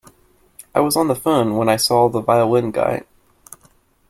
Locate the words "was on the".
0.79-1.15